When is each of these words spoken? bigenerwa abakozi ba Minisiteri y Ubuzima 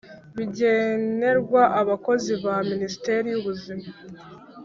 bigenerwa 0.35 1.61
abakozi 1.81 2.33
ba 2.43 2.55
Minisiteri 2.69 3.27
y 3.29 3.37
Ubuzima 3.39 3.87